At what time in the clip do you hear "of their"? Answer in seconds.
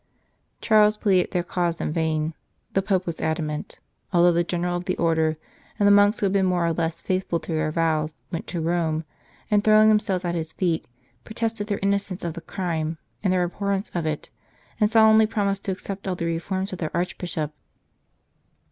16.73-16.89